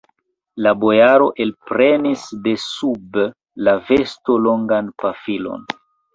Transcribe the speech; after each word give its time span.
La 0.67 0.71
bojaro 0.83 1.27
elprenis 1.45 2.23
de 2.47 2.55
sub 2.65 3.21
la 3.67 3.77
vesto 3.93 4.41
longan 4.49 4.91
pafilon. 5.07 5.71